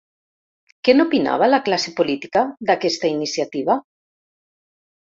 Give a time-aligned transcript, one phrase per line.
[0.87, 3.79] Què n’opinava la classe política, d’aquesta iniciativa?